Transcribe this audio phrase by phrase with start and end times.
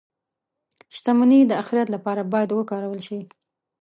[0.95, 3.19] •شتمني د آخرت لپاره باید وکارول شي.